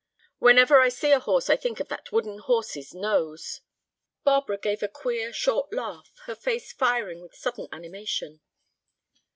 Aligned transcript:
Whenever 0.39 0.79
I 0.79 0.89
see 0.89 1.11
a 1.11 1.19
horse 1.19 1.47
I 1.47 1.55
think 1.55 1.79
of 1.79 1.87
that 1.89 2.11
wooden 2.11 2.39
horse's 2.39 2.91
nose." 2.91 3.61
Barbara 4.23 4.57
gave 4.57 4.81
a 4.81 4.87
queer, 4.87 5.31
short 5.31 5.71
laugh, 5.71 6.11
her 6.25 6.33
face 6.33 6.73
firing 6.73 7.21
with 7.21 7.35
sudden 7.35 7.67
animation. 7.71 8.41